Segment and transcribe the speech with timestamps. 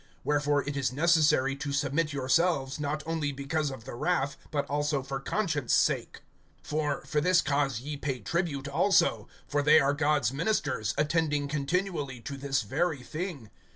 [0.25, 5.03] (5)Wherefore it is necessary to submit yourselves, not only because of the wrath, but also
[5.03, 6.21] for conscience' sake.
[6.65, 12.19] (6)For, for this cause ye pay tribute also; for they are God's ministers, attending continually
[12.19, 13.51] to this very thing.